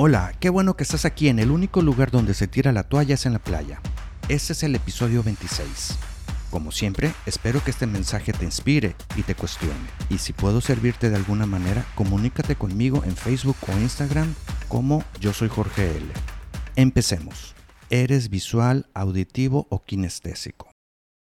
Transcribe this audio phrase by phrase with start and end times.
[0.00, 3.14] Hola, qué bueno que estás aquí en el único lugar donde se tira la toalla
[3.14, 3.80] es en la playa.
[4.28, 5.98] Este es el episodio 26.
[6.52, 9.74] Como siempre, espero que este mensaje te inspire y te cuestione.
[10.08, 14.36] Y si puedo servirte de alguna manera, comunícate conmigo en Facebook o Instagram
[14.68, 16.06] como yo soy Jorge L.
[16.76, 17.56] Empecemos.
[17.90, 20.70] ¿Eres visual, auditivo o kinestésico?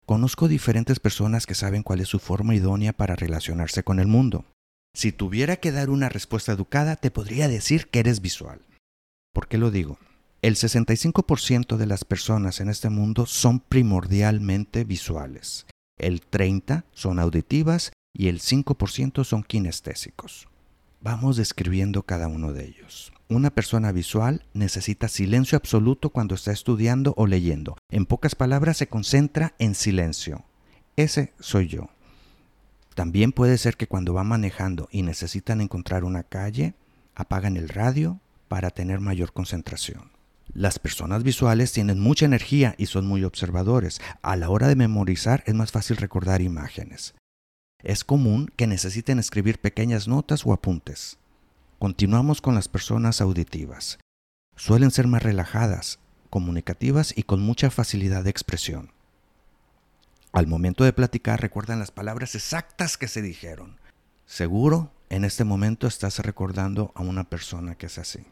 [0.05, 4.43] Conozco diferentes personas que saben cuál es su forma idónea para relacionarse con el mundo.
[4.93, 8.61] Si tuviera que dar una respuesta educada, te podría decir que eres visual.
[9.33, 9.97] ¿Por qué lo digo?
[10.41, 15.67] El 65% de las personas en este mundo son primordialmente visuales,
[15.97, 20.47] el 30% son auditivas y el 5% son kinestésicos.
[21.01, 23.13] Vamos describiendo cada uno de ellos.
[23.29, 27.77] Una persona visual necesita silencio absoluto cuando está estudiando o leyendo.
[27.89, 30.45] En pocas palabras, se concentra en silencio.
[30.95, 31.89] Ese soy yo.
[32.99, 36.73] También puede ser que cuando van manejando y necesitan encontrar una calle,
[37.15, 40.11] apagan el radio para tener mayor concentración.
[40.53, 44.01] Las personas visuales tienen mucha energía y son muy observadores.
[44.21, 47.15] A la hora de memorizar es más fácil recordar imágenes.
[47.81, 51.19] Es común que necesiten escribir pequeñas notas o apuntes.
[51.79, 53.97] Continuamos con las personas auditivas.
[54.57, 58.91] Suelen ser más relajadas, comunicativas y con mucha facilidad de expresión.
[60.31, 63.79] Al momento de platicar recuerdan las palabras exactas que se dijeron.
[64.25, 68.27] Seguro, en este momento estás recordando a una persona que es así.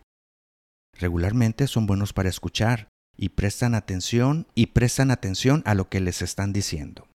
[0.93, 6.21] Regularmente son buenos para escuchar y prestan atención y prestan atención a lo que les
[6.21, 7.07] están diciendo.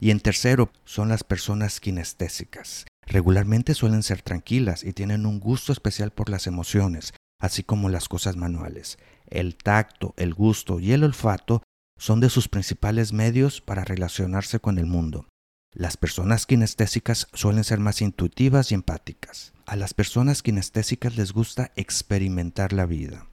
[0.00, 2.86] Y en tercero, son las personas kinestésicas.
[3.06, 8.08] Regularmente suelen ser tranquilas y tienen un gusto especial por las emociones, así como las
[8.08, 8.98] cosas manuales.
[9.26, 11.62] El tacto, el gusto y el olfato
[12.00, 15.28] son de sus principales medios para relacionarse con el mundo.
[15.72, 19.52] Las personas kinestésicas suelen ser más intuitivas y empáticas.
[19.66, 23.28] A las personas kinestésicas les gusta experimentar la vida.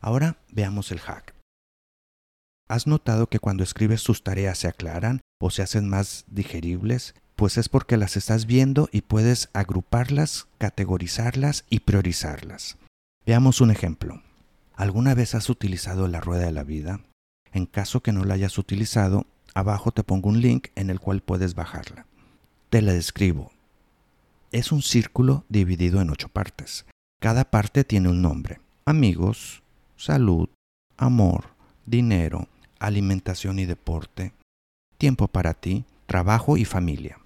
[0.00, 1.34] Ahora veamos el hack.
[2.68, 7.14] ¿Has notado que cuando escribes tus tareas se aclaran o se hacen más digeribles?
[7.36, 12.78] Pues es porque las estás viendo y puedes agruparlas, categorizarlas y priorizarlas.
[13.26, 14.22] Veamos un ejemplo.
[14.74, 17.00] ¿Alguna vez has utilizado la rueda de la vida?
[17.52, 21.20] En caso que no la hayas utilizado, abajo te pongo un link en el cual
[21.20, 22.06] puedes bajarla.
[22.68, 23.50] Te la describo.
[24.52, 26.86] Es un círculo dividido en ocho partes.
[27.20, 28.60] Cada parte tiene un nombre.
[28.84, 29.62] Amigos,
[29.96, 30.48] salud,
[30.96, 31.50] amor,
[31.86, 34.32] dinero, alimentación y deporte,
[34.96, 37.18] tiempo para ti, trabajo y familia.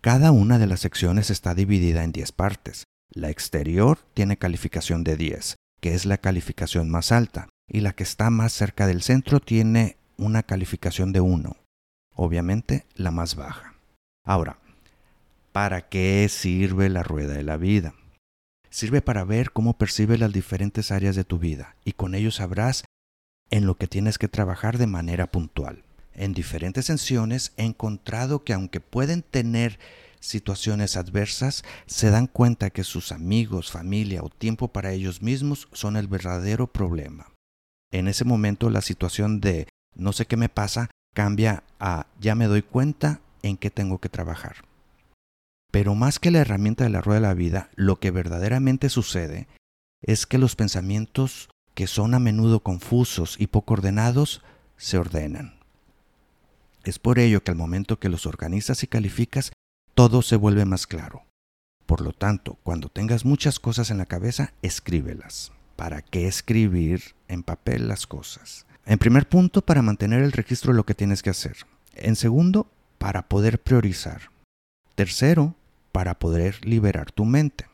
[0.00, 2.84] Cada una de las secciones está dividida en 10 partes.
[3.10, 8.02] La exterior tiene calificación de 10, que es la calificación más alta y la que
[8.02, 11.56] está más cerca del centro tiene una calificación de 1,
[12.14, 13.74] obviamente la más baja.
[14.24, 14.58] Ahora,
[15.52, 17.94] ¿para qué sirve la rueda de la vida?
[18.70, 22.84] Sirve para ver cómo percibes las diferentes áreas de tu vida y con ello sabrás
[23.50, 25.84] en lo que tienes que trabajar de manera puntual.
[26.12, 29.78] En diferentes sesiones he encontrado que aunque pueden tener
[30.18, 35.96] situaciones adversas, se dan cuenta que sus amigos, familia o tiempo para ellos mismos son
[35.96, 37.33] el verdadero problema
[37.94, 42.46] en ese momento la situación de no sé qué me pasa cambia a ya me
[42.46, 44.64] doy cuenta en qué tengo que trabajar.
[45.70, 49.46] Pero más que la herramienta de la rueda de la vida, lo que verdaderamente sucede
[50.02, 54.42] es que los pensamientos que son a menudo confusos y poco ordenados
[54.76, 55.54] se ordenan.
[56.84, 59.52] Es por ello que al momento que los organizas y calificas,
[59.94, 61.24] todo se vuelve más claro.
[61.86, 65.52] Por lo tanto, cuando tengas muchas cosas en la cabeza, escríbelas.
[65.76, 68.66] ¿Para qué escribir en papel las cosas?
[68.86, 71.56] En primer punto, para mantener el registro de lo que tienes que hacer.
[71.94, 74.30] En segundo, para poder priorizar.
[74.94, 75.54] Tercero,
[75.92, 77.66] para poder liberar tu mente.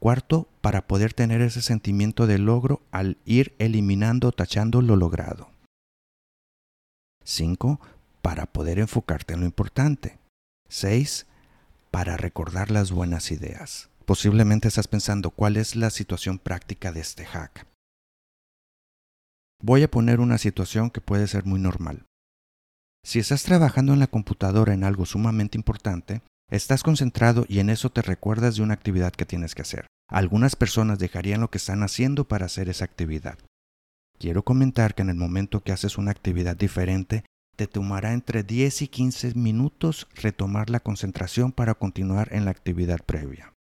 [0.00, 5.50] Cuarto, para poder tener ese sentimiento de logro al ir eliminando, tachando lo logrado.
[7.24, 7.80] Cinco,
[8.20, 10.18] para poder enfocarte en lo importante.
[10.68, 11.26] Seis,
[11.90, 13.88] para recordar las buenas ideas.
[14.06, 17.66] Posiblemente estás pensando cuál es la situación práctica de este hack.
[19.62, 22.04] Voy a poner una situación que puede ser muy normal.
[23.02, 26.20] Si estás trabajando en la computadora en algo sumamente importante,
[26.50, 29.86] estás concentrado y en eso te recuerdas de una actividad que tienes que hacer.
[30.10, 33.38] Algunas personas dejarían lo que están haciendo para hacer esa actividad.
[34.18, 37.24] Quiero comentar que en el momento que haces una actividad diferente,
[37.56, 43.00] te tomará entre 10 y 15 minutos retomar la concentración para continuar en la actividad
[43.04, 43.53] previa.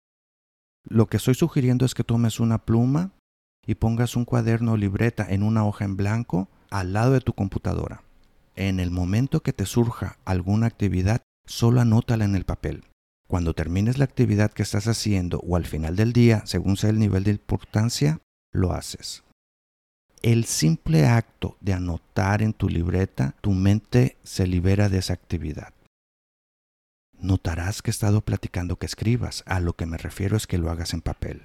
[0.93, 3.13] Lo que estoy sugiriendo es que tomes una pluma
[3.67, 7.33] y pongas un cuaderno o libreta en una hoja en blanco al lado de tu
[7.33, 8.03] computadora.
[8.57, 12.85] En el momento que te surja alguna actividad, solo anótala en el papel.
[13.27, 16.99] Cuando termines la actividad que estás haciendo o al final del día, según sea el
[16.99, 18.19] nivel de importancia,
[18.53, 19.25] lo haces.
[20.21, 25.73] El simple acto de anotar en tu libreta, tu mente se libera de esa actividad.
[27.23, 30.73] Notarás que he estado platicando que escribas, a lo que me refiero es que lo
[30.73, 31.45] hagas en papel.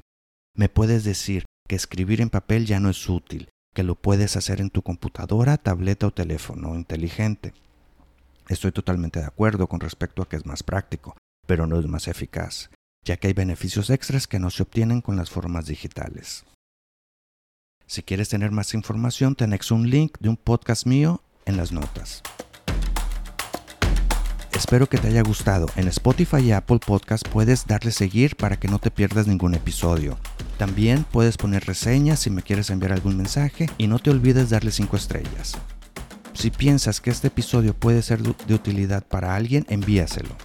[0.55, 4.59] Me puedes decir que escribir en papel ya no es útil, que lo puedes hacer
[4.59, 7.53] en tu computadora, tableta o teléfono inteligente.
[8.49, 11.15] Estoy totalmente de acuerdo con respecto a que es más práctico,
[11.45, 12.71] pero no es más eficaz,
[13.05, 16.43] ya que hay beneficios extras que no se obtienen con las formas digitales.
[17.85, 21.71] Si quieres tener más información, te anexo un link de un podcast mío en las
[21.71, 22.23] notas.
[24.53, 25.67] Espero que te haya gustado.
[25.75, 30.17] En Spotify y Apple Podcast puedes darle seguir para que no te pierdas ningún episodio.
[30.57, 34.71] También puedes poner reseñas si me quieres enviar algún mensaje y no te olvides darle
[34.71, 35.57] 5 estrellas.
[36.33, 40.35] Si piensas que este episodio puede ser de utilidad para alguien, envíaselo.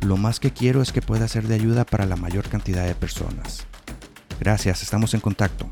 [0.00, 2.94] Lo más que quiero es que pueda ser de ayuda para la mayor cantidad de
[2.94, 3.66] personas.
[4.40, 5.70] Gracias, estamos en contacto.